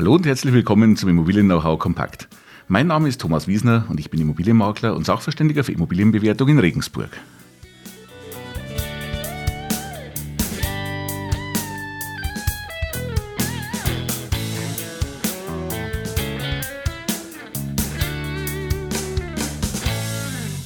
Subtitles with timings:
[0.00, 2.26] Hallo und herzlich willkommen zum Immobilien-Know-how Kompakt.
[2.68, 7.10] Mein Name ist Thomas Wiesner und ich bin Immobilienmakler und Sachverständiger für Immobilienbewertung in Regensburg.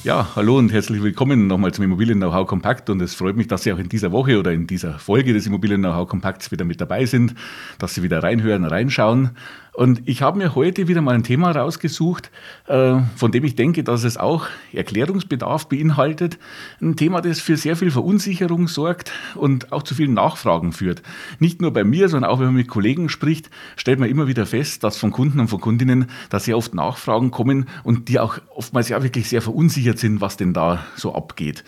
[0.05, 3.73] Ja, hallo und herzlich willkommen nochmal zum Immobilien-Know-how Kompakt und es freut mich, dass Sie
[3.73, 7.33] auch in dieser Woche oder in dieser Folge des Immobilien-Know-how Kompakts wieder mit dabei sind,
[7.79, 9.31] dass Sie wieder reinhören, reinschauen
[9.75, 12.31] und ich habe mir heute wieder mal ein Thema rausgesucht,
[12.67, 16.39] äh, von dem ich denke, dass es auch Erklärungsbedarf beinhaltet.
[16.81, 21.01] Ein Thema, das für sehr viel Verunsicherung sorgt und auch zu vielen Nachfragen führt.
[21.39, 24.45] Nicht nur bei mir, sondern auch wenn man mit Kollegen spricht, stellt man immer wieder
[24.45, 28.37] fest, dass von Kunden und von Kundinnen da sehr oft Nachfragen kommen und die auch
[28.55, 31.63] oftmals ja wirklich sehr verunsichert sind, was denn da so abgeht.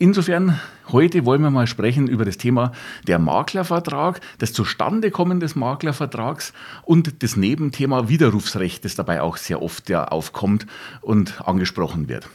[0.00, 0.60] Insofern,
[0.92, 2.70] heute wollen wir mal sprechen über das Thema
[3.08, 6.52] der Maklervertrag, das Zustandekommen des Maklervertrags
[6.84, 10.66] und das Nebenthema Widerrufsrecht, das dabei auch sehr oft ja aufkommt
[11.00, 12.28] und angesprochen wird.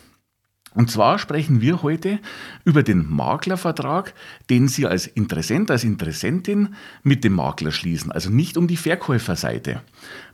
[0.76, 2.20] Und zwar sprechen wir heute
[2.66, 4.14] über den Maklervertrag,
[4.50, 9.82] den Sie als Interessent, als Interessentin mit dem Makler schließen, also nicht um die Verkäuferseite.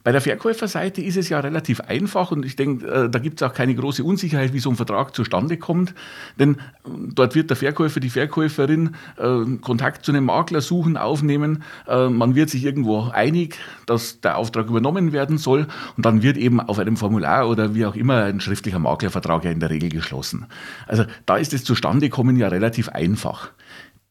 [0.03, 3.47] Bei der Verkäuferseite ist es ja relativ einfach und ich denke, äh, da gibt es
[3.47, 5.93] auch keine große Unsicherheit, wie so ein Vertrag zustande kommt,
[6.39, 11.63] denn äh, dort wird der Verkäufer, die Verkäuferin äh, Kontakt zu einem Makler suchen, aufnehmen,
[11.87, 16.59] man wird sich irgendwo einig, dass der Auftrag übernommen werden soll und dann wird eben
[16.59, 20.45] auf einem Formular oder wie auch immer ein schriftlicher Maklervertrag ja in der Regel geschlossen.
[20.87, 23.51] Also da ist das Zustandekommen ja relativ einfach.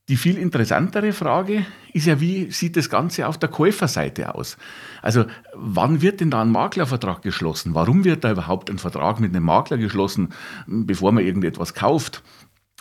[0.08, 4.56] Die viel interessantere Frage ist ja, wie sieht das Ganze auf der Käuferseite aus?
[5.02, 7.74] Also wann wird denn da ein Maklervertrag geschlossen?
[7.74, 10.30] Warum wird da überhaupt ein Vertrag mit einem Makler geschlossen,
[10.66, 12.22] bevor man irgendetwas kauft?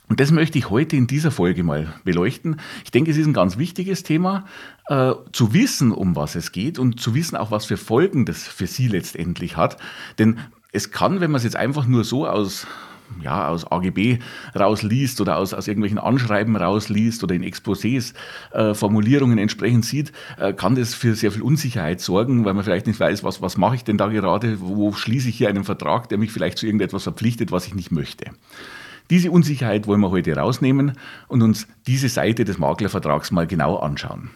[0.08, 2.62] Und das möchte ich heute in dieser Folge mal beleuchten.
[2.86, 4.46] Ich denke, es ist ein ganz wichtiges Thema,
[4.88, 8.44] äh, zu wissen, um was es geht und zu wissen auch, was für Folgen das
[8.44, 9.76] für Sie letztendlich hat.
[10.18, 10.40] Denn
[10.72, 12.68] es kann, wenn man es jetzt einfach nur so aus
[13.22, 14.20] ja, aus AGB
[14.56, 18.14] rausliest oder aus, aus irgendwelchen Anschreiben rausliest oder in Exposés
[18.52, 22.88] äh, Formulierungen entsprechend sieht, äh, kann das für sehr viel Unsicherheit sorgen, weil man vielleicht
[22.88, 26.10] nicht weiß, was, was mache ich denn da gerade, wo schließe ich hier einen Vertrag,
[26.10, 28.32] der mich vielleicht zu irgendetwas verpflichtet, was ich nicht möchte.
[29.10, 30.94] Diese Unsicherheit wollen wir heute rausnehmen
[31.28, 34.32] und uns diese Seite des Maklervertrags mal genau anschauen.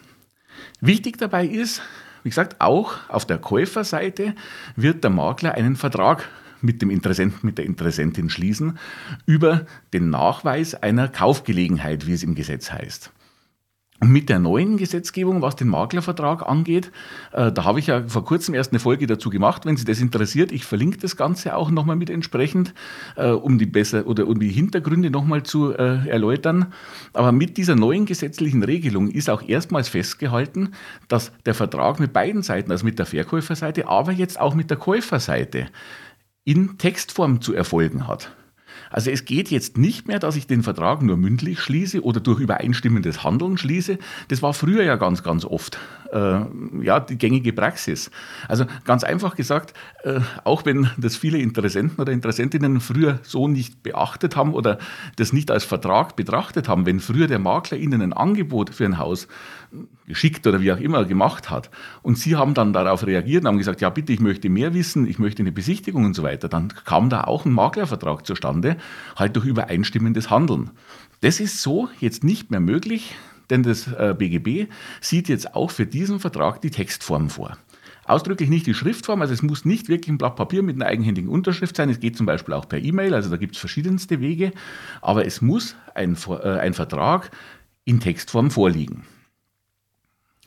[0.80, 1.82] Wichtig dabei ist,
[2.24, 4.36] wie gesagt, auch auf der Käuferseite
[4.76, 6.30] wird der Makler einen Vertrag
[6.62, 8.78] mit dem Interessenten, mit der Interessentin schließen
[9.26, 13.12] über den Nachweis einer Kaufgelegenheit, wie es im Gesetz heißt.
[14.02, 16.92] Und mit der neuen Gesetzgebung, was den Maklervertrag angeht,
[17.34, 19.68] äh, da habe ich ja vor kurzem erst eine Folge dazu gemacht.
[19.68, 22.74] Wenn Sie das interessiert, ich verlinke das Ganze auch nochmal mit entsprechend,
[23.16, 26.74] äh, um die besser oder um die Hintergründe nochmal zu äh, erläutern.
[27.14, 30.72] Aber mit dieser neuen gesetzlichen Regelung ist auch erstmals festgehalten,
[31.08, 34.78] dass der Vertrag mit beiden Seiten, also mit der Verkäuferseite, aber jetzt auch mit der
[34.78, 35.68] Käuferseite,
[36.44, 38.32] in Textform zu erfolgen hat.
[38.90, 42.40] Also es geht jetzt nicht mehr, dass ich den Vertrag nur mündlich schließe oder durch
[42.40, 43.98] übereinstimmendes Handeln schließe.
[44.28, 45.78] Das war früher ja ganz, ganz oft
[46.12, 46.42] äh,
[46.82, 48.12] ja, die gängige Praxis.
[48.48, 53.82] Also ganz einfach gesagt, äh, auch wenn das viele Interessenten oder Interessentinnen früher so nicht
[53.84, 54.78] beachtet haben oder
[55.16, 58.98] das nicht als Vertrag betrachtet haben, wenn früher der Makler ihnen ein Angebot für ein
[58.98, 59.28] Haus
[60.12, 63.58] geschickt oder wie auch immer gemacht hat und sie haben dann darauf reagiert und haben
[63.58, 66.68] gesagt, ja bitte, ich möchte mehr wissen, ich möchte eine Besichtigung und so weiter, dann
[66.86, 68.76] kam da auch ein Maklervertrag zustande,
[69.16, 70.72] halt durch übereinstimmendes Handeln.
[71.22, 73.16] Das ist so jetzt nicht mehr möglich,
[73.50, 74.68] denn das BGB äh,
[75.00, 77.58] sieht jetzt auch für diesen Vertrag die Textform vor.
[78.06, 81.30] Ausdrücklich nicht die Schriftform, also es muss nicht wirklich ein Blatt Papier mit einer eigenhändigen
[81.30, 81.90] Unterschrift sein.
[81.90, 84.52] Es geht zum Beispiel auch per E-Mail, also da gibt es verschiedenste Wege,
[85.02, 87.32] aber es muss ein, äh, ein Vertrag
[87.86, 89.04] in Textform vorliegen.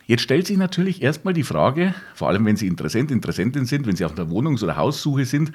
[0.06, 3.96] Jetzt stellt sich natürlich erstmal die Frage, vor allem wenn Sie Interessent, Interessentin sind, wenn
[3.96, 5.52] Sie auf einer Wohnungs- oder Haussuche sind,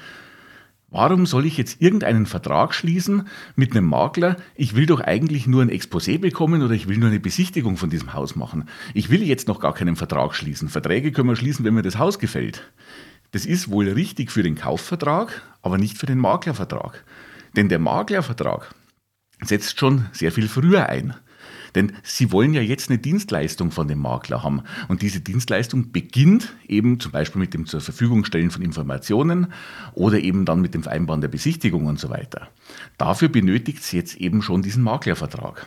[0.91, 4.37] Warum soll ich jetzt irgendeinen Vertrag schließen mit einem Makler?
[4.55, 7.91] Ich will doch eigentlich nur ein Exposé bekommen oder ich will nur eine Besichtigung von
[7.91, 8.65] diesem Haus machen.
[8.95, 10.67] Ich will jetzt noch gar keinen Vertrag schließen.
[10.67, 12.71] Verträge können wir schließen, wenn mir das Haus gefällt.
[13.31, 17.03] Das ist wohl richtig für den Kaufvertrag, aber nicht für den Maklervertrag.
[17.55, 18.73] Denn der Maklervertrag
[19.43, 21.13] setzt schon sehr viel früher ein.
[21.75, 24.63] Denn Sie wollen ja jetzt eine Dienstleistung von dem Makler haben.
[24.87, 29.53] Und diese Dienstleistung beginnt eben zum Beispiel mit dem zur Verfügung stellen von Informationen
[29.93, 32.49] oder eben dann mit dem Vereinbaren der Besichtigung und so weiter.
[32.97, 35.65] Dafür benötigt es jetzt eben schon diesen Maklervertrag.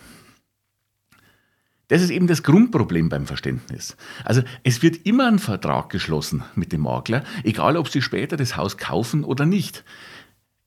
[1.89, 3.99] Das ist eben das Grundproblem beim Verständnis.
[4.25, 8.57] Also es wird immer ein Vertrag geschlossen mit dem Makler, egal ob Sie später das
[8.57, 9.85] Haus kaufen oder nicht.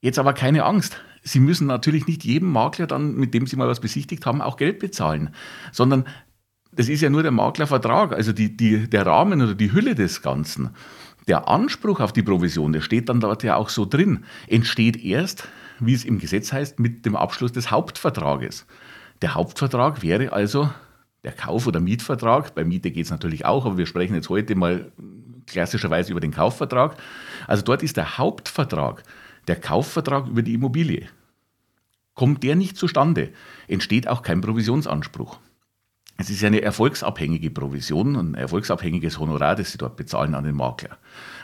[0.02, 1.02] Jetzt aber keine Angst.
[1.28, 4.58] Sie müssen natürlich nicht jedem Makler dann, mit dem Sie mal was besichtigt haben, auch
[4.58, 5.32] Geld bezahlen,
[5.72, 6.06] sondern
[6.72, 10.22] das ist ja nur der Maklervertrag, also die, die, der Rahmen oder die Hülle des
[10.22, 10.70] Ganzen.
[11.28, 15.48] Der Anspruch auf die Provision, der steht dann dort ja auch so drin, entsteht erst,
[15.80, 18.68] wie es im Gesetz heißt, mit dem Abschluss des Hauptvertrages.
[19.24, 20.70] Der Hauptvertrag wäre also
[21.24, 22.54] der Kauf- oder Mietvertrag.
[22.54, 24.92] Bei Miete geht es natürlich auch, aber wir sprechen jetzt heute mal
[25.48, 26.98] klassischerweise über den Kaufvertrag.
[27.48, 29.04] Also dort ist der Hauptvertrag
[29.48, 31.08] der Kaufvertrag über die Immobilie.
[32.14, 33.34] Kommt der nicht zustande,
[33.68, 35.40] entsteht auch kein Provisionsanspruch.
[36.18, 40.98] Es ist eine erfolgsabhängige Provision ein erfolgsabhängiges Honorar, das Sie dort bezahlen an den Makler.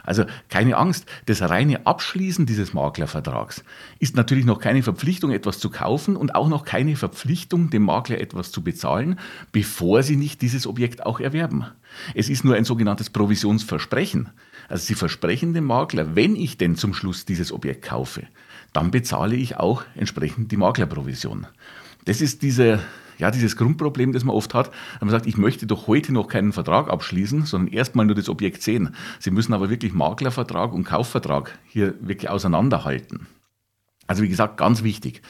[0.04, 3.66] Also keine Angst, das reine Abschließen dieses Maklervertrags
[4.00, 8.20] ist natürlich noch keine Verpflichtung, etwas zu kaufen und auch noch keine Verpflichtung, dem Makler
[8.20, 9.20] etwas zu bezahlen,
[9.52, 11.66] bevor Sie nicht dieses Objekt auch erwerben.
[12.16, 14.30] Es ist nur ein sogenanntes Provisionsversprechen.
[14.72, 18.24] Also Sie versprechen dem Makler, wenn ich denn zum Schluss dieses Objekt kaufe,
[18.72, 21.46] dann bezahle ich auch entsprechend die Maklerprovision.
[22.06, 22.80] Das ist dieser
[23.18, 26.28] ja, dieses Grundproblem, das man oft hat, wenn man sagt, ich möchte doch heute noch
[26.28, 28.96] keinen Vertrag abschließen, sondern erstmal nur das Objekt sehen.
[29.20, 33.28] Sie müssen aber wirklich Maklervertrag und Kaufvertrag hier wirklich auseinanderhalten.
[34.08, 35.22] Also wie gesagt, ganz wichtig.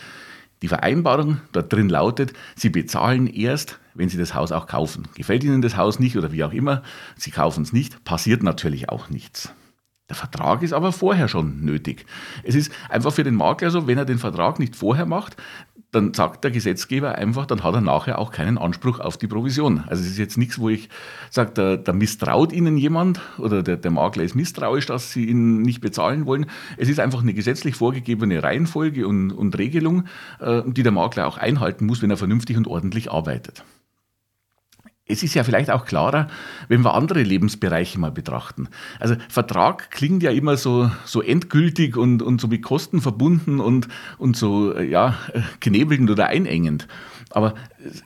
[0.61, 5.07] Die Vereinbarung dort drin lautet, Sie bezahlen erst, wenn Sie das Haus auch kaufen.
[5.15, 6.83] Gefällt Ihnen das Haus nicht oder wie auch immer,
[7.15, 9.53] Sie kaufen es nicht, passiert natürlich auch nichts.
[10.11, 12.05] Der Vertrag ist aber vorher schon nötig.
[12.43, 15.37] Es ist einfach für den Makler so, wenn er den Vertrag nicht vorher macht,
[15.91, 19.85] dann sagt der Gesetzgeber einfach, dann hat er nachher auch keinen Anspruch auf die Provision.
[19.87, 20.89] Also es ist jetzt nichts, wo ich
[21.29, 25.61] sage, da, da misstraut Ihnen jemand oder der, der, Makler ist misstrauisch, dass Sie ihn
[25.61, 26.47] nicht bezahlen wollen.
[26.75, 30.07] Es ist einfach eine gesetzlich vorgegebene Reihenfolge und, und Regelung,
[30.41, 33.63] äh, die der Makler auch einhalten muss, wenn er vernünftig und ordentlich arbeitet.
[35.11, 36.27] Es ist ja vielleicht auch klarer,
[36.67, 38.69] wenn wir andere Lebensbereiche mal betrachten.
[38.99, 43.87] Also Vertrag klingt ja immer so, so endgültig und, und so mit Kosten verbunden und,
[44.17, 45.17] und so ja,
[45.59, 46.87] knebelnd oder einengend.
[47.31, 47.55] Aber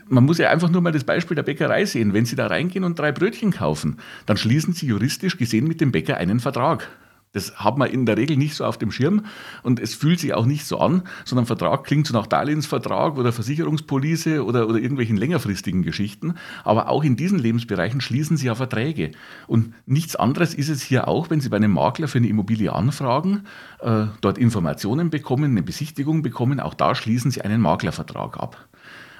[0.07, 2.13] man muss ja einfach nur mal das Beispiel der Bäckerei sehen.
[2.13, 5.92] Wenn Sie da reingehen und drei Brötchen kaufen, dann schließen Sie juristisch gesehen mit dem
[5.92, 6.90] Bäcker einen Vertrag.
[7.36, 9.26] Das hat man in der Regel nicht so auf dem Schirm
[9.62, 13.32] und es fühlt sich auch nicht so an, sondern Vertrag klingt so nach Darlehensvertrag oder
[13.32, 16.36] Versicherungspolice oder, oder irgendwelchen längerfristigen Geschichten.
[16.64, 19.12] Aber auch in diesen Lebensbereichen schließen Sie ja Verträge.
[19.48, 22.72] Und nichts anderes ist es hier auch, wenn Sie bei einem Makler für eine Immobilie
[22.72, 23.44] anfragen,
[23.82, 28.68] äh, dort Informationen bekommen, eine Besichtigung bekommen, auch da schließen Sie einen Maklervertrag ab.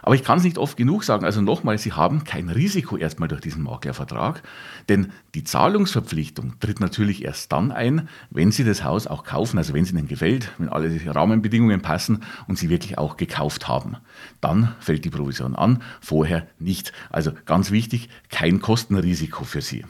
[0.06, 1.26] Aber ich kann es nicht oft genug sagen.
[1.26, 4.44] Also nochmal, Sie haben kein Risiko erstmal durch diesen Maklervertrag,
[4.88, 9.74] denn die Zahlungsverpflichtung tritt natürlich erst dann ein, wenn Sie das Haus auch kaufen, also
[9.74, 13.98] wenn es Ihnen gefällt, wenn alle Rahmenbedingungen passen und Sie wirklich auch gekauft haben.
[14.42, 16.94] Dann fällt die Provision an, vorher nicht.
[17.10, 19.86] Also ganz wichtig, kein Kostenrisiko für Sie.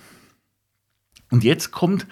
[1.29, 2.07] Und jetzt kommt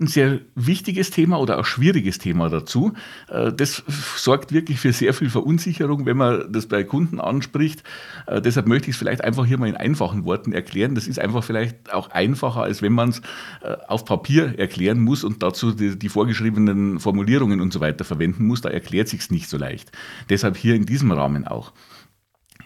[0.00, 2.94] ein sehr wichtiges Thema oder auch schwieriges Thema dazu.
[3.28, 3.82] Äh, das
[4.16, 7.82] sorgt wirklich für sehr viel Verunsicherung, wenn man das bei Kunden anspricht.
[8.26, 10.94] Äh, deshalb möchte ich es vielleicht einfach hier mal in einfachen Worten erklären.
[10.94, 13.20] Das ist einfach vielleicht auch einfacher, als wenn man es
[13.62, 18.46] äh, auf Papier erklären muss und dazu die, die vorgeschriebenen Formulierungen und so weiter verwenden
[18.46, 18.60] muss.
[18.60, 19.92] Da erklärt sich es nicht so leicht.
[20.28, 21.72] Deshalb hier in diesem Rahmen auch.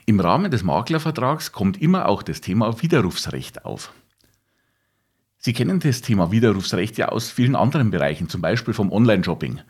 [0.06, 3.92] Im Rahmen des Maklervertrags kommt immer auch das Thema Widerrufsrecht auf.
[5.44, 9.60] Sie kennen das Thema Widerrufsrecht ja aus vielen anderen Bereichen, zum Beispiel vom Online-Shopping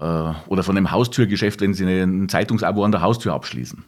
[0.00, 3.84] äh, oder von einem Haustürgeschäft, wenn Sie ein Zeitungsabo an der Haustür abschließen.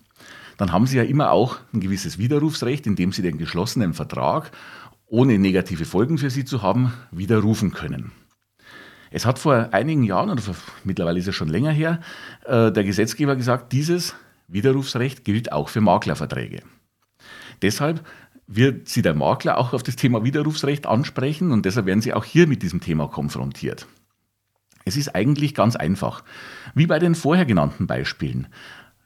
[0.59, 4.53] Dann haben Sie ja immer auch ein gewisses Widerrufsrecht, indem Sie den geschlossenen Vertrag,
[5.08, 8.13] ohne negative Folgen für Sie zu haben, widerrufen können.
[9.10, 10.41] Es hat vor einigen Jahren, oder
[10.84, 11.98] mittlerweile ist es schon länger her,
[12.44, 14.15] äh, der Gesetzgeber gesagt, dieses
[14.46, 16.63] Widerrufsrecht gilt auch für Maklerverträge.
[17.60, 18.06] Deshalb
[18.48, 22.24] wird Sie der Makler auch auf das Thema Widerrufsrecht ansprechen und deshalb werden Sie auch
[22.24, 23.86] hier mit diesem Thema konfrontiert.
[24.84, 26.24] Es ist eigentlich ganz einfach.
[26.74, 28.48] Wie bei den vorher genannten Beispielen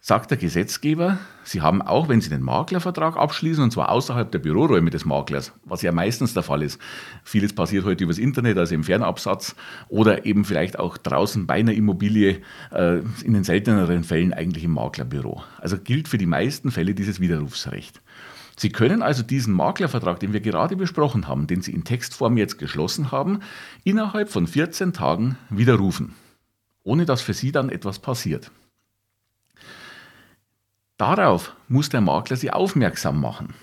[0.00, 4.38] sagt der Gesetzgeber, Sie haben auch, wenn Sie den Maklervertrag abschließen, und zwar außerhalb der
[4.38, 6.80] Büroräume des Maklers, was ja meistens der Fall ist.
[7.24, 9.56] Vieles passiert heute übers Internet, also im Fernabsatz
[9.88, 14.72] oder eben vielleicht auch draußen bei einer Immobilie, äh, in den selteneren Fällen eigentlich im
[14.72, 15.42] Maklerbüro.
[15.58, 18.00] Also gilt für die meisten Fälle dieses Widerrufsrecht.
[18.56, 22.58] Sie können also diesen Maklervertrag, den wir gerade besprochen haben, den Sie in Textform jetzt
[22.58, 23.40] geschlossen haben,
[23.84, 26.14] innerhalb von 14 Tagen widerrufen,
[26.82, 28.50] ohne dass für Sie dann etwas passiert.
[30.96, 33.54] Darauf muss der Makler Sie aufmerksam machen.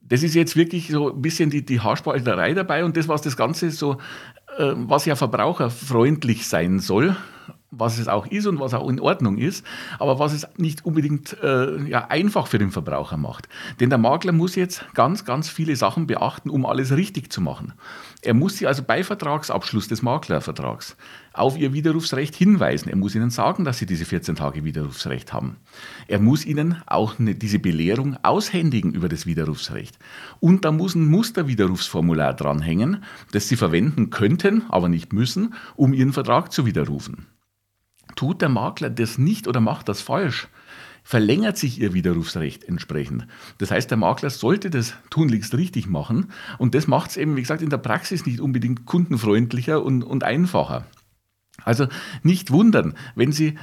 [0.00, 3.36] Das ist jetzt wirklich so ein bisschen die, die Haarspalterei dabei und das, was das
[3.36, 3.94] Ganze so,
[4.56, 7.16] äh, was ja verbraucherfreundlich sein soll,
[7.78, 9.64] was es auch ist und was auch in Ordnung ist,
[9.98, 13.48] aber was es nicht unbedingt äh, ja, einfach für den Verbraucher macht.
[13.80, 17.74] Denn der Makler muss jetzt ganz, ganz viele Sachen beachten, um alles richtig zu machen.
[18.22, 20.96] Er muss sie also bei Vertragsabschluss des Maklervertrags
[21.32, 22.88] auf ihr Widerrufsrecht hinweisen.
[22.88, 25.56] Er muss ihnen sagen, dass sie diese 14 Tage Widerrufsrecht haben.
[26.08, 29.98] Er muss ihnen auch eine, diese Belehrung aushändigen über das Widerrufsrecht.
[30.40, 36.12] Und da muss ein Musterwiderrufsformular dranhängen, das sie verwenden könnten, aber nicht müssen, um ihren
[36.12, 37.26] Vertrag zu widerrufen.
[38.16, 40.48] Tut der Makler das nicht oder macht das falsch,
[41.04, 43.28] verlängert sich ihr Widerrufsrecht entsprechend.
[43.58, 47.42] Das heißt, der Makler sollte das tunlichst richtig machen und das macht es eben, wie
[47.42, 50.86] gesagt, in der Praxis nicht unbedingt kundenfreundlicher und, und einfacher.
[51.62, 51.86] Also
[52.22, 53.56] nicht wundern, wenn Sie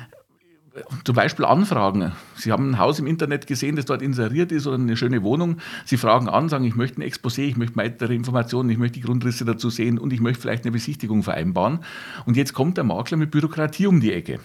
[1.03, 2.13] zum Beispiel anfragen.
[2.35, 5.57] Sie haben ein Haus im Internet gesehen, das dort inseriert ist oder eine schöne Wohnung.
[5.85, 9.05] Sie fragen an, sagen, ich möchte ein Exposé, ich möchte weitere Informationen, ich möchte die
[9.05, 11.79] Grundrisse dazu sehen und ich möchte vielleicht eine Besichtigung vereinbaren.
[12.25, 14.39] Und jetzt kommt der Makler mit Bürokratie um die Ecke.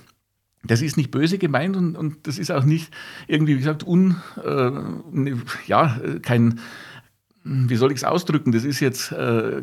[0.64, 2.92] Das ist nicht böse gemeint und, und das ist auch nicht
[3.26, 5.32] irgendwie, wie gesagt, un, äh,
[5.66, 6.60] ja, kein,
[7.44, 9.62] wie soll ich es ausdrücken, das ist jetzt äh,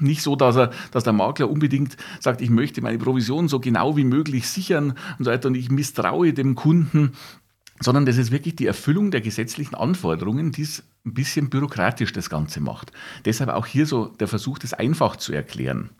[0.00, 3.96] nicht so, dass, er, dass der Makler unbedingt sagt, ich möchte meine Provision so genau
[3.96, 7.12] wie möglich sichern und so weiter und ich misstraue dem Kunden,
[7.80, 12.28] sondern das ist wirklich die Erfüllung der gesetzlichen Anforderungen, die es ein bisschen bürokratisch das
[12.30, 12.92] Ganze macht.
[13.24, 15.90] Deshalb auch hier so der Versuch, das einfach zu erklären.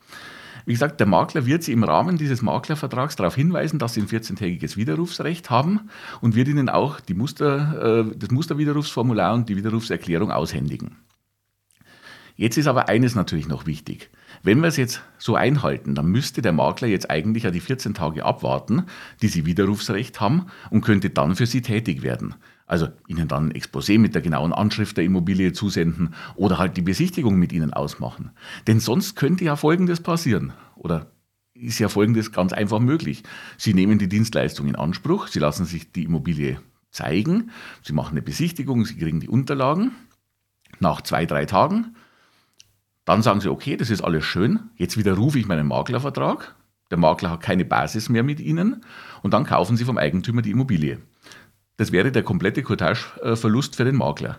[0.67, 4.09] Wie gesagt, der Makler wird Sie im Rahmen dieses Maklervertrags darauf hinweisen, dass Sie ein
[4.09, 5.88] 14-tägiges Widerrufsrecht haben
[6.21, 10.97] und wird Ihnen auch Muster, äh, das Musterwiderrufsformular und die Widerrufserklärung aushändigen.
[12.38, 14.11] Jetzt ist aber eines natürlich noch wichtig.
[14.45, 17.95] Wenn wir es jetzt so einhalten, dann müsste der Makler jetzt eigentlich ja die 14
[17.95, 18.85] Tage abwarten,
[19.21, 22.37] die Sie Widerrufsrecht haben und könnte dann für Sie tätig werden.
[22.64, 26.83] Also Ihnen dann ein Exposé mit der genauen Anschrift der Immobilie zusenden oder halt die
[26.83, 28.30] Besichtigung mit Ihnen ausmachen.
[28.68, 30.52] Denn sonst könnte ja Folgendes passieren.
[30.76, 31.11] Oder
[31.54, 33.25] ist ja Folgendes ganz einfach möglich.
[33.57, 36.61] Sie nehmen die Dienstleistung in Anspruch, Sie lassen sich die Immobilie
[36.92, 37.50] zeigen,
[37.83, 39.90] Sie machen eine Besichtigung, Sie kriegen die Unterlagen.
[40.78, 41.97] Nach zwei, drei Tagen
[43.09, 46.55] dann sagen sie, okay, das ist alles schön, jetzt widerrufe ich meinen Maklervertrag.
[46.91, 48.83] Der Makler hat keine Basis mehr mit Ihnen
[49.23, 50.99] und dann kaufen Sie vom Eigentümer die Immobilie.
[51.77, 54.38] Das wäre der komplette Courtageverlust für den Makler.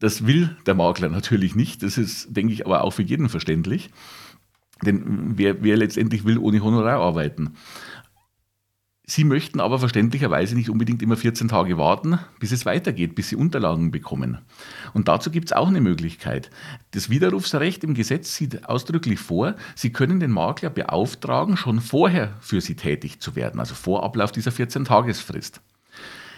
[0.00, 1.82] Das will der Makler natürlich nicht.
[1.82, 3.90] Das ist, denke ich, aber auch für jeden verständlich.
[4.84, 7.54] Denn wer, wer letztendlich will ohne Honorar arbeiten.
[9.04, 13.36] Sie möchten aber verständlicherweise nicht unbedingt immer 14 Tage warten, bis es weitergeht, bis Sie
[13.36, 14.38] Unterlagen bekommen.
[14.94, 16.50] Und dazu gibt es auch eine Möglichkeit.
[16.92, 22.60] Das Widerrufsrecht im Gesetz sieht ausdrücklich vor, Sie können den Makler beauftragen, schon vorher für
[22.60, 25.60] Sie tätig zu werden, also vor Ablauf dieser 14-Tagesfrist.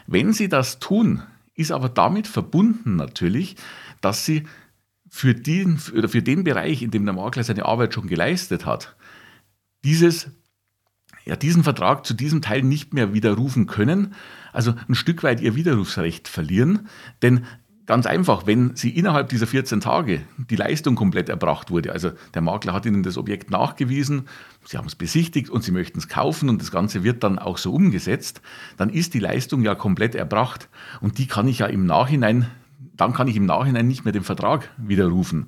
[0.06, 1.22] Wenn Sie das tun,
[1.54, 3.56] ist aber damit verbunden natürlich,
[4.00, 4.44] dass Sie
[5.10, 8.96] für den, für den Bereich, in dem der Makler seine Arbeit schon geleistet hat,
[9.84, 10.30] dieses
[11.24, 14.14] ja, diesen Vertrag zu diesem Teil nicht mehr widerrufen können,
[14.52, 16.88] also ein Stück weit ihr Widerrufsrecht verlieren.
[17.22, 17.44] Denn
[17.86, 22.42] ganz einfach, wenn Sie innerhalb dieser 14 Tage die Leistung komplett erbracht wurde, also der
[22.42, 24.28] Makler hat Ihnen das Objekt nachgewiesen,
[24.64, 27.58] Sie haben es besichtigt und Sie möchten es kaufen und das Ganze wird dann auch
[27.58, 28.40] so umgesetzt,
[28.76, 30.68] dann ist die Leistung ja komplett erbracht
[31.00, 32.46] und die kann ich ja im Nachhinein,
[32.96, 35.46] dann kann ich im Nachhinein nicht mehr den Vertrag widerrufen.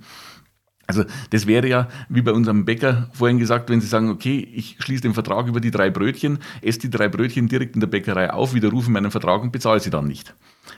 [0.87, 4.77] Also das wäre ja, wie bei unserem Bäcker vorhin gesagt, wenn Sie sagen, okay, ich
[4.79, 8.33] schließe den Vertrag über die drei Brötchen, esse die drei Brötchen direkt in der Bäckerei
[8.33, 10.35] auf, widerrufe meinen Vertrag und bezahle sie dann nicht.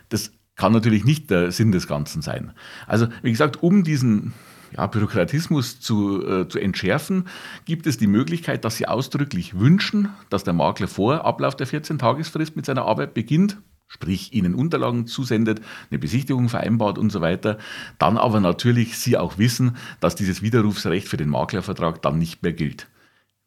[0.09, 2.53] Das kann natürlich nicht der Sinn des Ganzen sein.
[2.87, 4.33] Also wie gesagt, um diesen
[4.77, 7.29] ja, Bürokratismus zu, äh, zu entschärfen,
[7.65, 12.57] gibt es die Möglichkeit, dass Sie ausdrücklich wünschen, dass der Makler vor Ablauf der 14-Tagesfrist
[12.57, 17.59] mit seiner Arbeit beginnt sprich Ihnen Unterlagen zusendet, eine Besichtigung vereinbart und so weiter,
[17.99, 22.52] dann aber natürlich Sie auch wissen, dass dieses Widerrufsrecht für den Maklervertrag dann nicht mehr
[22.52, 22.87] gilt.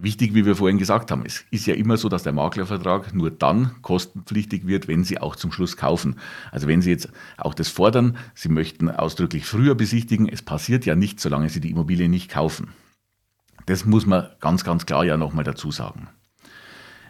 [0.04, 3.30] Wichtig, wie wir vorhin gesagt haben, es ist ja immer so, dass der Maklervertrag nur
[3.30, 6.16] dann kostenpflichtig wird, wenn Sie auch zum Schluss kaufen.
[6.52, 10.96] Also wenn Sie jetzt auch das fordern, Sie möchten ausdrücklich früher besichtigen, es passiert ja
[10.96, 12.70] nicht, solange Sie die Immobilie nicht kaufen.
[13.68, 16.08] Das muss man ganz, ganz klar ja nochmal dazu sagen.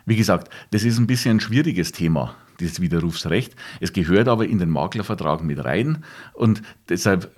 [0.06, 3.56] Wie gesagt, das ist ein bisschen ein schwieriges Thema, dieses Widerrufsrecht.
[3.80, 6.04] Es gehört aber in den Maklervertrag mit rein
[6.34, 7.32] und deshalb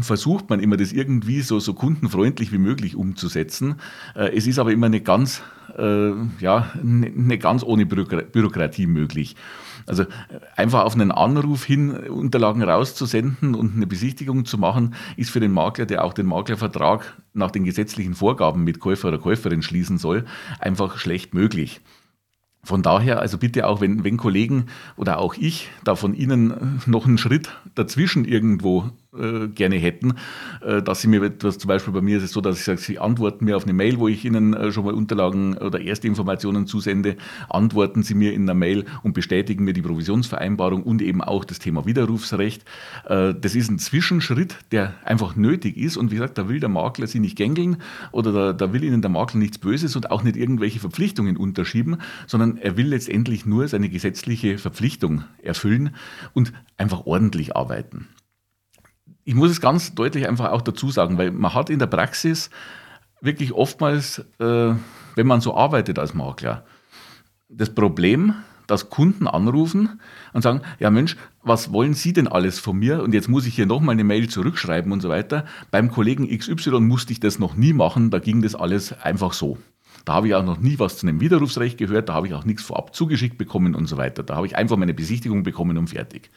[0.00, 3.76] versucht man immer, das irgendwie so, so kundenfreundlich wie möglich umzusetzen.
[4.14, 5.42] Äh, es ist aber immer nicht ganz,
[5.78, 6.10] äh,
[6.40, 9.36] ja, nicht ne ganz ohne Bürokratie möglich.
[9.86, 10.06] Also äh,
[10.56, 15.52] einfach auf einen Anruf hin Unterlagen rauszusenden und eine Besichtigung zu machen, ist für den
[15.52, 20.26] Makler, der auch den Maklervertrag nach den gesetzlichen Vorgaben mit Käufer oder Käuferin schließen soll,
[20.60, 21.80] einfach schlecht möglich.
[22.64, 24.66] Von daher, also bitte auch, wenn, wenn Kollegen
[24.96, 30.14] oder auch ich da von Ihnen noch einen Schritt dazwischen irgendwo äh, gerne hätten,
[30.62, 32.78] äh, dass sie mir etwas, zum Beispiel bei mir ist es so, dass ich sage,
[32.78, 36.06] sie antworten mir auf eine Mail, wo ich ihnen äh, schon mal Unterlagen oder erste
[36.06, 37.16] Informationen zusende,
[37.48, 41.58] antworten sie mir in einer Mail und bestätigen mir die Provisionsvereinbarung und eben auch das
[41.58, 42.64] Thema Widerrufsrecht.
[43.06, 45.96] Äh, das ist ein Zwischenschritt, der einfach nötig ist.
[45.96, 47.76] Und wie gesagt, da will der Makler sie nicht gängeln
[48.12, 51.98] oder da, da will ihnen der Makler nichts Böses und auch nicht irgendwelche Verpflichtungen unterschieben,
[52.26, 55.94] sondern er will letztendlich nur seine gesetzliche Verpflichtung erfüllen
[56.32, 58.08] und einfach ordentlich arbeiten
[59.24, 62.50] ich muss es ganz deutlich einfach auch dazu sagen, weil man hat in der Praxis
[63.20, 64.74] wirklich oftmals, äh,
[65.14, 66.64] wenn man so arbeitet als Makler,
[67.48, 68.34] das Problem,
[68.66, 70.00] dass Kunden anrufen
[70.32, 73.02] und sagen, ja Mensch, was wollen Sie denn alles von mir?
[73.02, 75.44] Und jetzt muss ich hier nochmal eine Mail zurückschreiben und so weiter.
[75.70, 79.58] Beim Kollegen XY musste ich das noch nie machen, da ging das alles einfach so.
[80.04, 82.44] Da habe ich auch noch nie was zu einem Widerrufsrecht gehört, da habe ich auch
[82.44, 84.22] nichts vorab zugeschickt bekommen und so weiter.
[84.22, 86.30] Da habe ich einfach meine Besichtigung bekommen und fertig.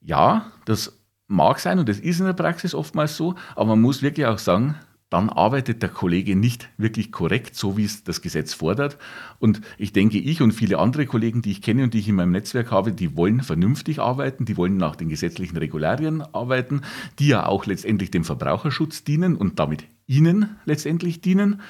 [0.00, 0.98] Ja, das
[1.32, 4.38] mag sein und das ist in der Praxis oftmals so, aber man muss wirklich auch
[4.38, 4.76] sagen,
[5.12, 8.96] dann arbeitet der Kollege nicht wirklich korrekt, so wie es das Gesetz fordert.
[9.38, 12.14] Und ich denke, ich und viele andere Kollegen, die ich kenne und die ich in
[12.14, 16.80] meinem Netzwerk habe, die wollen vernünftig arbeiten, die wollen nach den gesetzlichen Regularien arbeiten,
[17.18, 21.60] die ja auch letztendlich dem Verbraucherschutz dienen und damit Ihnen letztendlich dienen.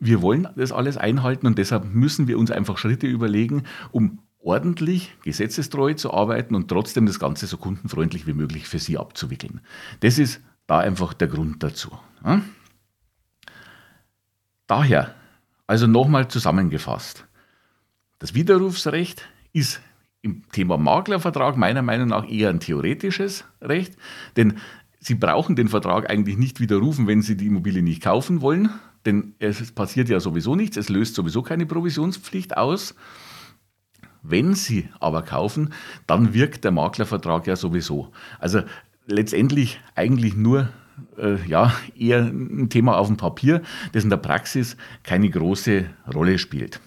[0.00, 5.14] Wir wollen das alles einhalten und deshalb müssen wir uns einfach Schritte überlegen, um ordentlich,
[5.22, 9.60] gesetzestreu zu arbeiten und trotzdem das Ganze so kundenfreundlich wie möglich für Sie abzuwickeln.
[10.00, 11.90] Das ist da einfach der Grund dazu.
[14.66, 15.14] Daher,
[15.66, 17.26] also nochmal zusammengefasst,
[18.18, 19.80] das Widerrufsrecht ist
[20.22, 23.96] im Thema Maklervertrag meiner Meinung nach eher ein theoretisches Recht,
[24.36, 24.58] denn
[25.02, 28.68] Sie brauchen den Vertrag eigentlich nicht widerrufen, wenn Sie die Immobilie nicht kaufen wollen,
[29.06, 32.94] denn es passiert ja sowieso nichts, es löst sowieso keine Provisionspflicht aus.
[34.22, 35.72] Wenn Sie aber kaufen,
[36.06, 38.12] dann wirkt der Maklervertrag ja sowieso.
[38.38, 38.62] Also
[39.06, 40.68] letztendlich eigentlich nur
[41.16, 43.62] äh, ja, eher ein Thema auf dem Papier,
[43.92, 46.80] das in der Praxis keine große Rolle spielt.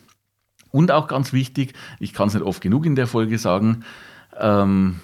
[0.72, 3.84] Und auch ganz wichtig, ich kann es nicht oft genug in der Folge sagen,
[4.40, 5.00] ähm,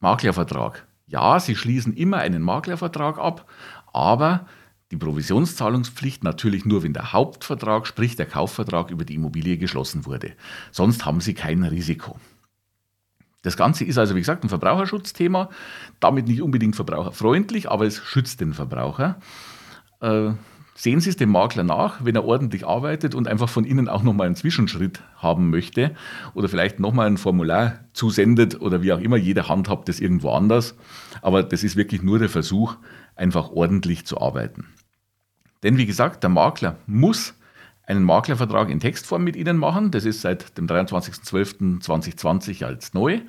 [0.00, 0.86] Maklervertrag.
[1.06, 3.50] Ja, Sie schließen immer einen Maklervertrag ab,
[3.92, 4.46] aber
[4.94, 10.32] die Provisionszahlungspflicht natürlich nur, wenn der Hauptvertrag, sprich der Kaufvertrag über die Immobilie geschlossen wurde.
[10.70, 12.16] Sonst haben Sie kein Risiko.
[13.42, 15.50] Das Ganze ist also, wie gesagt, ein Verbraucherschutzthema,
[15.98, 19.18] damit nicht unbedingt verbraucherfreundlich, aber es schützt den Verbraucher.
[20.00, 20.30] Äh,
[20.76, 24.04] sehen Sie es dem Makler nach, wenn er ordentlich arbeitet und einfach von Ihnen auch
[24.04, 25.94] nochmal einen Zwischenschritt haben möchte
[26.34, 30.30] oder vielleicht nochmal ein Formular zusendet oder wie auch immer, jede Hand hat das irgendwo
[30.30, 30.76] anders.
[31.20, 32.76] Aber das ist wirklich nur der Versuch,
[33.16, 34.66] einfach ordentlich zu arbeiten.
[35.64, 37.34] Denn wie gesagt, der Makler muss
[37.86, 39.90] einen Maklervertrag in Textform mit Ihnen machen.
[39.90, 43.20] Das ist seit dem 23.12.2020 als neu.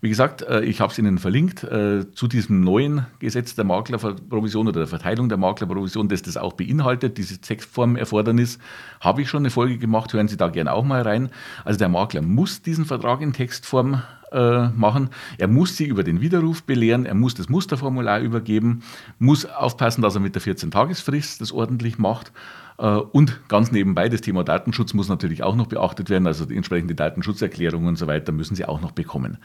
[0.00, 4.66] Wie gesagt, äh, ich habe es Ihnen verlinkt äh, zu diesem neuen Gesetz der Maklerprovision
[4.66, 8.58] oder der Verteilung der Maklerprovision, das das auch beinhaltet, dieses Textformerfordernis,
[9.00, 11.30] habe ich schon eine Folge gemacht, hören Sie da gerne auch mal rein.
[11.64, 15.10] Also der Makler muss diesen Vertrag in Textform äh, machen.
[15.38, 18.82] Er muss sie über den Widerruf belehren, er muss das Musterformular übergeben,
[19.18, 22.32] muss aufpassen, dass er mit der 14-Tagesfrist das ordentlich macht.
[22.78, 26.56] Äh, und ganz nebenbei, das Thema Datenschutz muss natürlich auch noch beachtet werden, also die
[26.56, 29.38] entsprechende Datenschutzerklärung und so weiter müssen Sie auch noch bekommen.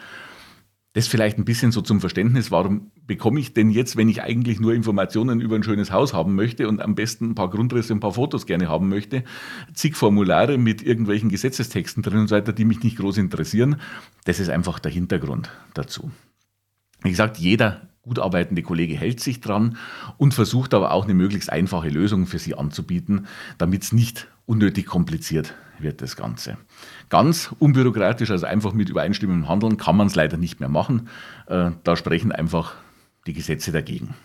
[0.93, 4.59] Das vielleicht ein bisschen so zum Verständnis, warum bekomme ich denn jetzt, wenn ich eigentlich
[4.59, 7.99] nur Informationen über ein schönes Haus haben möchte und am besten ein paar Grundrisse, ein
[7.99, 9.23] paar Fotos gerne haben möchte,
[9.73, 13.79] zig Formulare mit irgendwelchen Gesetzestexten drin und so weiter, die mich nicht groß interessieren.
[14.25, 16.09] Das ist einfach der Hintergrund dazu.
[17.03, 19.77] Wie gesagt, jeder gut arbeitende Kollege hält sich dran
[20.17, 24.85] und versucht aber auch eine möglichst einfache Lösung für Sie anzubieten, damit es nicht unnötig
[24.85, 26.57] kompliziert wird, das Ganze.
[27.09, 31.09] Ganz unbürokratisch, also einfach mit übereinstimmendem Handeln, kann man es leider nicht mehr machen.
[31.47, 32.75] Äh, da sprechen einfach
[33.25, 34.15] die Gesetze dagegen.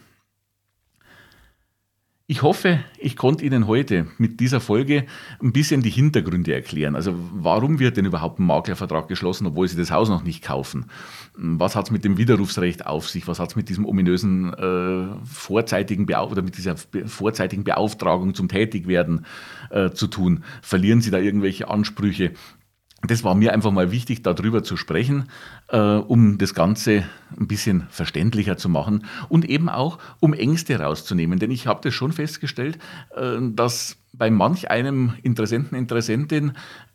[2.32, 5.04] Ich hoffe, ich konnte Ihnen heute mit dieser Folge
[5.42, 6.96] ein bisschen die Hintergründe erklären.
[6.96, 10.86] Also warum wird denn überhaupt ein Maklervertrag geschlossen, obwohl Sie das Haus noch nicht kaufen?
[11.34, 13.28] Was hat es mit dem Widerrufsrecht auf sich?
[13.28, 18.48] Was hat es mit diesem ominösen äh, vorzeitigen Beauf oder mit dieser vorzeitigen Beauftragung zum
[18.48, 19.26] Tätigwerden
[19.68, 20.42] äh, zu tun?
[20.62, 22.32] Verlieren Sie da irgendwelche Ansprüche?
[23.02, 25.28] Das war mir einfach mal wichtig, darüber zu sprechen,
[25.68, 27.04] äh, um das Ganze
[27.38, 31.38] ein bisschen verständlicher zu machen und eben auch, um Ängste rauszunehmen.
[31.38, 32.78] Denn ich habe das schon festgestellt,
[33.16, 36.52] äh, dass bei manch einem Interessenten, Interessentin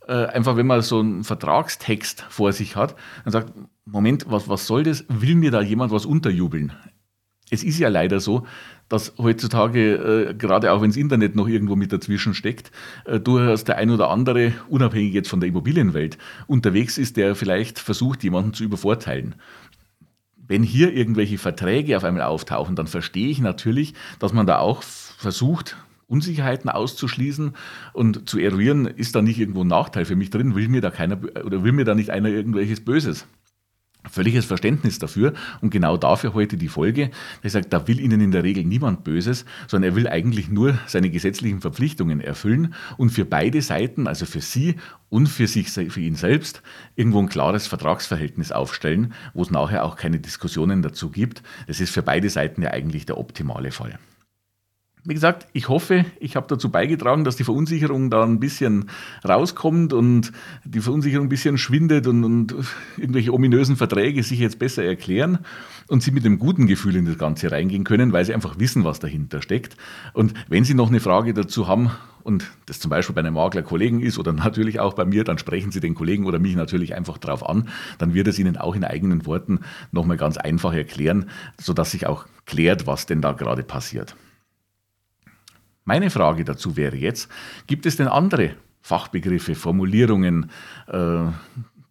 [0.08, 3.54] äh, einfach, wenn man so einen Vertragstext vor sich hat, dann sagt,
[3.86, 5.06] Moment, was, was soll das?
[5.10, 6.72] Will mir da jemand was unterjubeln?
[7.50, 8.46] Es ist ja leider so,
[8.90, 12.72] dass heutzutage, äh, gerade auch wenn das Internet noch irgendwo mit dazwischen steckt,
[13.06, 17.80] äh, durchaus der ein oder andere, unabhängig jetzt von der Immobilienwelt, unterwegs ist, der vielleicht
[17.80, 19.36] versucht, jemanden zu übervorteilen.
[20.50, 24.82] wenn hier irgendwelche Verträge auf einmal auftauchen, dann verstehe ich natürlich, dass man da auch
[24.82, 25.76] versucht,
[26.08, 27.54] Unsicherheiten auszuschließen
[27.92, 30.90] und zu eruieren, ist da nicht irgendwo ein Nachteil für mich drin, will mir da
[30.90, 33.28] keiner oder will mir da nicht einer irgendwelches Böses
[34.10, 37.12] völliges Verständnis dafür und genau dafür heute die Folge.
[37.42, 40.78] Er sagt, da will Ihnen in der Regel niemand Böses, sondern er will eigentlich nur
[40.88, 44.76] seine gesetzlichen Verpflichtungen erfüllen und für beide Seiten, also für Sie
[45.10, 46.62] und für sich, für ihn selbst,
[46.96, 51.44] irgendwo ein klares Vertragsverhältnis aufstellen, wo es nachher auch keine Diskussionen dazu gibt.
[51.68, 54.00] Das ist für beide Seiten ja eigentlich der optimale Fall.
[55.10, 58.90] Wie gesagt, ich hoffe, ich habe dazu beigetragen, dass die Verunsicherung da ein bisschen
[59.26, 60.34] rauskommt und
[60.66, 62.54] die Verunsicherung ein bisschen schwindet und, und
[62.98, 65.38] irgendwelche ominösen Verträge sich jetzt besser erklären
[65.88, 68.84] und Sie mit einem guten Gefühl in das Ganze reingehen können, weil Sie einfach wissen,
[68.84, 69.78] was dahinter steckt.
[70.12, 71.90] Und wenn Sie noch eine Frage dazu haben
[72.24, 75.72] und das zum Beispiel bei einem Maklerkollegen ist oder natürlich auch bei mir, dann sprechen
[75.72, 77.70] Sie den Kollegen oder mich natürlich einfach darauf an.
[77.98, 79.62] Dann wird es Ihnen auch in eigenen Worten
[79.94, 84.18] nochmal ganz einfach erklären, sodass sich auch klärt, was denn da gerade passiert.
[85.88, 87.32] Meine Frage dazu wäre jetzt,
[87.66, 90.52] gibt es denn andere Fachbegriffe, Formulierungen,
[90.88, 91.28] äh,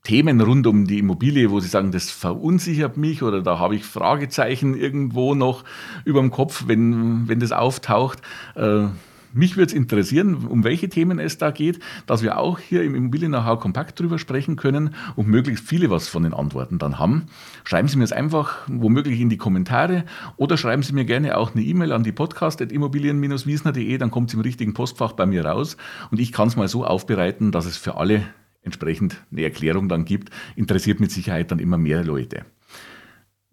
[0.02, 3.87] Themen rund um die Immobilie, wo Sie sagen, das verunsichert mich oder da habe ich
[3.87, 5.64] Fragezeichen irgendwo noch
[6.04, 8.20] über dem Kopf, wenn, wenn das auftaucht.
[8.54, 8.88] Äh,
[9.37, 12.94] mich würde es interessieren, um welche Themen es da geht, dass wir auch hier im
[12.94, 17.27] Immobilien Know-how kompakt drüber sprechen können und möglichst viele was von den Antworten dann haben.
[17.64, 20.05] Schreiben Sie mir es einfach womöglich in die Kommentare
[20.37, 24.40] oder schreiben Sie mir gerne auch eine E-Mail an die podcast.immobilien-wiesner.de, dann kommt es im
[24.40, 25.77] richtigen Postfach bei mir raus
[26.11, 28.22] und ich kann es mal so aufbereiten, dass es für alle
[28.62, 30.31] entsprechend eine Erklärung dann gibt.
[30.57, 32.44] Interessiert mit Sicherheit dann immer mehr Leute.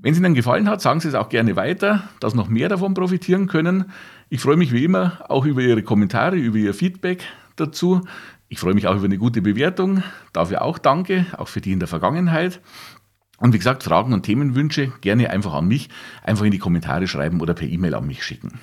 [0.03, 2.93] Wenn es Ihnen gefallen hat, sagen Sie es auch gerne weiter, dass noch mehr davon
[2.93, 3.85] profitieren können.
[4.27, 7.23] Ich freue mich wie immer auch über Ihre Kommentare, über Ihr Feedback
[7.55, 8.01] dazu.
[8.49, 10.03] Ich freue mich auch über eine gute Bewertung.
[10.33, 12.59] Dafür auch danke, auch für die in der Vergangenheit.
[13.37, 15.87] Und wie gesagt, Fragen und Themenwünsche gerne einfach an mich,
[16.21, 18.59] einfach in die Kommentare schreiben oder per E-Mail an mich schicken.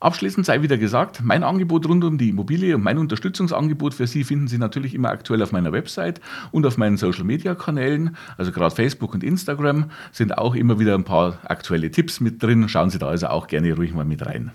[0.00, 4.22] Abschließend sei wieder gesagt, mein Angebot rund um die Immobilie und mein Unterstützungsangebot für Sie
[4.22, 6.20] finden Sie natürlich immer aktuell auf meiner Website
[6.52, 8.16] und auf meinen Social Media Kanälen.
[8.36, 12.68] Also gerade Facebook und Instagram sind auch immer wieder ein paar aktuelle Tipps mit drin.
[12.68, 14.52] Schauen Sie da also auch gerne ruhig mal mit rein.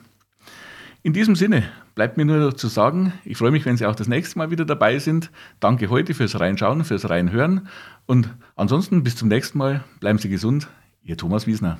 [1.05, 1.63] In diesem Sinne
[1.95, 4.51] bleibt mir nur noch zu sagen, ich freue mich, wenn Sie auch das nächste Mal
[4.51, 5.29] wieder dabei sind.
[5.59, 7.67] Danke heute fürs Reinschauen, fürs Reinhören
[8.05, 9.83] und ansonsten bis zum nächsten Mal.
[9.99, 10.69] Bleiben Sie gesund.
[11.03, 11.79] Ihr Thomas Wiesner.